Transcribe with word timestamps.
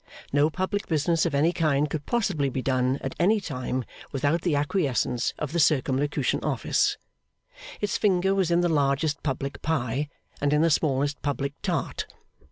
No 0.33 0.49
public 0.49 0.87
business 0.87 1.27
of 1.27 1.35
any 1.35 1.53
kind 1.53 1.87
could 1.87 2.07
possibly 2.07 2.49
be 2.49 2.63
done 2.63 2.97
at 3.03 3.13
any 3.19 3.39
time 3.39 3.85
without 4.11 4.41
the 4.41 4.55
acquiescence 4.55 5.31
of 5.37 5.51
the 5.51 5.59
Circumlocution 5.59 6.43
Office. 6.43 6.97
Its 7.81 7.99
finger 7.99 8.33
was 8.33 8.49
in 8.49 8.61
the 8.61 8.67
largest 8.67 9.21
public 9.21 9.61
pie, 9.61 10.09
and 10.41 10.53
in 10.53 10.63
the 10.63 10.71
smallest 10.71 11.21
public 11.21 11.53
tart. 11.61 12.07